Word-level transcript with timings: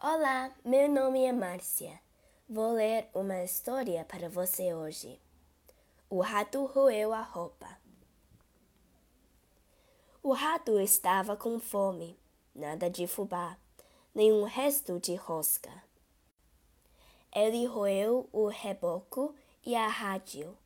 Olá, 0.00 0.54
meu 0.64 0.88
nome 0.88 1.24
é 1.24 1.32
Márcia. 1.32 2.00
Vou 2.48 2.70
ler 2.70 3.08
uma 3.12 3.42
história 3.42 4.04
para 4.04 4.28
você 4.28 4.72
hoje. 4.72 5.20
O 6.08 6.20
rato 6.20 6.66
roeu 6.66 7.12
a 7.12 7.20
roupa. 7.20 7.66
O 10.22 10.32
rato 10.32 10.78
estava 10.78 11.36
com 11.36 11.58
fome, 11.58 12.16
nada 12.54 12.88
de 12.88 13.08
fubá, 13.08 13.58
nenhum 14.14 14.44
resto 14.44 15.00
de 15.00 15.16
rosca. 15.16 15.82
Ele 17.34 17.66
roeu 17.66 18.28
o 18.32 18.46
reboco 18.46 19.34
e 19.66 19.74
a 19.74 19.88
rádio, 19.88 20.56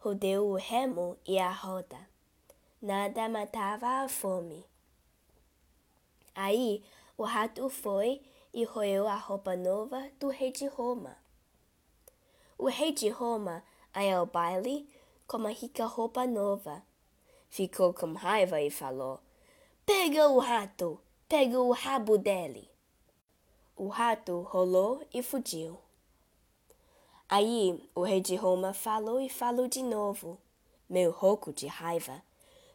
rodeu 0.00 0.48
o 0.48 0.56
remo 0.56 1.16
e 1.24 1.38
a 1.38 1.52
roda. 1.52 2.08
Nada 2.82 3.28
matava 3.28 4.02
a 4.02 4.08
fome. 4.08 4.66
Aí 6.34 6.82
o 7.16 7.22
rato 7.22 7.68
foi 7.70 8.20
e 8.54 8.62
roeu 8.62 9.08
a 9.08 9.16
roupa 9.16 9.56
nova 9.56 10.08
do 10.20 10.28
rei 10.28 10.52
de 10.52 10.66
Roma. 10.68 11.18
O 12.56 12.68
rei 12.68 12.92
de 12.92 13.08
Roma 13.08 13.64
ia 13.96 14.18
ao 14.18 14.26
baile 14.26 14.88
com 15.26 15.38
uma 15.38 15.50
rica 15.50 15.84
roupa 15.86 16.24
nova. 16.24 16.80
Ficou 17.50 17.92
com 17.92 18.12
raiva 18.12 18.60
e 18.60 18.70
falou: 18.70 19.18
Pega 19.84 20.28
o 20.28 20.38
rato, 20.38 21.00
pega 21.28 21.60
o 21.60 21.72
rabo 21.72 22.16
dele. 22.16 22.70
O 23.76 23.88
rato 23.88 24.42
rolou 24.42 25.04
e 25.12 25.20
fugiu. 25.20 25.76
Aí 27.28 27.90
o 27.92 28.02
rei 28.02 28.20
de 28.20 28.36
Roma 28.36 28.72
falou 28.72 29.20
e 29.20 29.28
falou 29.28 29.66
de 29.66 29.82
novo, 29.82 30.38
meio 30.88 31.10
rouco 31.10 31.52
de 31.52 31.66
raiva: 31.66 32.22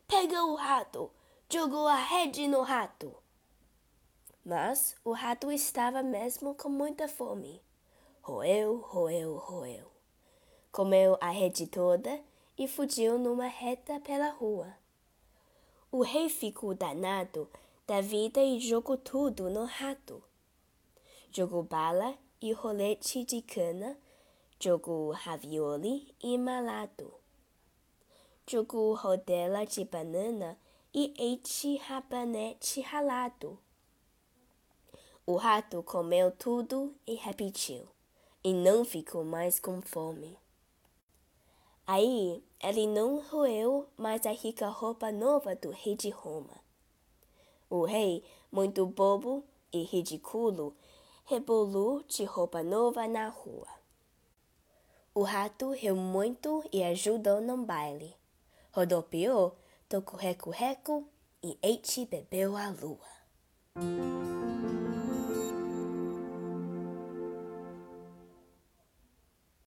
Pega 0.05 0.43
o 0.43 0.55
rato, 0.55 1.09
jogou 1.49 1.87
a 1.87 1.95
rede 1.95 2.49
no 2.49 2.63
rato. 2.63 3.15
Mas 4.49 4.95
o 5.05 5.11
rato 5.11 5.51
estava 5.51 6.01
mesmo 6.01 6.55
com 6.55 6.69
muita 6.69 7.07
fome. 7.07 7.61
Roeu, 8.19 8.77
roeu, 8.77 9.37
roeu. 9.37 9.85
Comeu 10.71 11.15
a 11.21 11.29
rede 11.29 11.67
toda 11.67 12.19
e 12.57 12.67
fugiu 12.67 13.19
numa 13.19 13.45
reta 13.45 13.99
pela 13.99 14.31
rua. 14.31 14.75
O 15.91 16.01
rei 16.01 16.29
ficou 16.29 16.73
danado 16.73 17.47
da 17.85 18.01
vida 18.01 18.41
e 18.41 18.59
jogou 18.59 18.97
tudo 18.97 19.51
no 19.51 19.65
rato. 19.65 20.23
Jogou 21.31 21.61
bala 21.61 22.17
e 22.41 22.51
rolete 22.51 23.23
de 23.23 23.43
cana, 23.43 23.95
jogou 24.59 25.11
ravioli 25.11 26.15
e 26.23 26.35
malado. 26.39 27.13
Jogou 28.47 28.95
rodela 28.95 29.63
de 29.63 29.85
banana 29.85 30.57
e 30.91 31.13
eite 31.19 31.77
rabanete 31.77 32.81
ralado. 32.81 33.59
O 35.29 35.35
rato 35.35 35.83
comeu 35.83 36.31
tudo 36.31 36.91
e 37.05 37.13
repetiu, 37.13 37.87
e 38.43 38.51
não 38.51 38.83
ficou 38.83 39.23
mais 39.23 39.59
com 39.59 39.79
fome. 39.79 40.35
Aí 41.85 42.43
ele 42.59 42.87
não 42.87 43.21
roeu 43.21 43.87
mais 43.95 44.25
a 44.25 44.31
rica 44.31 44.67
roupa 44.69 45.11
nova 45.11 45.55
do 45.55 45.69
rei 45.69 45.95
de 45.95 46.09
Roma. 46.09 46.59
O 47.69 47.85
rei, 47.85 48.23
muito 48.51 48.87
bobo 48.87 49.43
e 49.71 49.83
ridículo, 49.83 50.75
rebolou 51.25 52.01
de 52.01 52.23
roupa 52.23 52.63
nova 52.63 53.07
na 53.07 53.27
rua. 53.27 53.67
O 55.13 55.21
rato 55.21 55.73
riu 55.73 55.95
muito 55.95 56.63
e 56.73 56.81
ajudou 56.81 57.39
no 57.39 57.55
baile. 57.55 58.15
Rodopiou, 58.71 59.55
tocou 59.87 60.19
reco-reco 60.19 61.07
e 61.43 61.55
Eite 61.61 62.03
bebeu 62.07 62.57
a 62.57 62.69
lua. 62.71 63.07